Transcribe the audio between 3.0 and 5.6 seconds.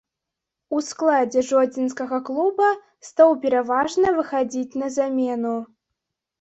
стаў пераважна выхадзіць на замену.